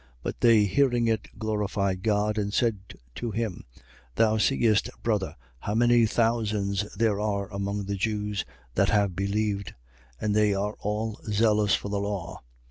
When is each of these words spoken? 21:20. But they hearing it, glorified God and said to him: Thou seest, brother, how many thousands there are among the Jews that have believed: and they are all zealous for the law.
21:20. 0.01 0.07
But 0.23 0.39
they 0.41 0.63
hearing 0.63 1.07
it, 1.07 1.27
glorified 1.37 2.01
God 2.01 2.39
and 2.39 2.51
said 2.51 2.97
to 3.13 3.29
him: 3.29 3.65
Thou 4.15 4.37
seest, 4.39 4.89
brother, 5.03 5.35
how 5.59 5.75
many 5.75 6.07
thousands 6.07 6.91
there 6.95 7.19
are 7.19 7.53
among 7.53 7.83
the 7.85 7.97
Jews 7.97 8.43
that 8.73 8.89
have 8.89 9.15
believed: 9.15 9.75
and 10.19 10.35
they 10.35 10.55
are 10.55 10.75
all 10.79 11.19
zealous 11.29 11.75
for 11.75 11.89
the 11.89 11.99
law. 11.99 12.41